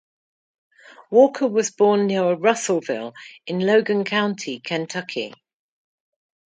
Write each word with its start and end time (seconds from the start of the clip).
Walker 1.11 1.45
was 1.47 1.69
born 1.69 2.07
near 2.07 2.35
Russelville 2.35 3.13
in 3.45 3.59
Logan 3.59 4.03
County, 4.03 4.59
Kentucky. 4.59 5.31